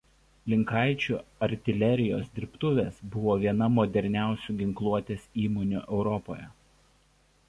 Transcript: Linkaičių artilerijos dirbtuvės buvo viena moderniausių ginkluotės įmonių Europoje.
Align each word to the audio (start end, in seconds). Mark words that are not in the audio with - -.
Linkaičių 0.51 1.17
artilerijos 1.47 2.31
dirbtuvės 2.39 2.97
buvo 3.15 3.35
viena 3.43 3.67
moderniausių 3.75 4.55
ginkluotės 4.63 5.27
įmonių 5.45 5.83
Europoje. 5.99 6.49